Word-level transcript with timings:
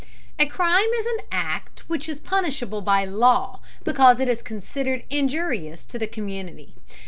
A 0.39 0.47
crime 0.47 0.89
is 0.97 1.05
an 1.05 1.25
act 1.31 1.83
which 1.87 2.09
is 2.09 2.19
punishable 2.19 2.81
by 2.81 3.05
law 3.05 3.59
because 3.83 4.19
it 4.19 4.27
is 4.27 4.41
considered 4.41 5.03
injurious 5.11 5.85
to 5.85 5.99
the 5.99 6.07
community. 6.07 6.73